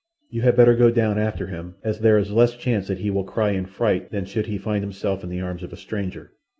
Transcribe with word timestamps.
"You 0.31 0.41
had 0.41 0.55
better 0.55 0.75
go 0.75 0.89
down 0.89 1.19
after 1.19 1.45
him, 1.45 1.75
as 1.83 1.99
there 1.99 2.17
is 2.17 2.31
less 2.31 2.55
chance 2.55 2.87
that 2.87 2.97
he 2.97 3.11
will 3.11 3.23
cry 3.23 3.51
in 3.51 3.67
fright 3.67 4.09
than 4.09 4.25
should 4.25 4.47
he 4.47 4.57
find 4.57 4.83
himself 4.83 5.23
in 5.23 5.29
the 5.29 5.41
arms 5.41 5.61
of 5.61 5.71
a 5.71 5.77
stranger. 5.77 6.31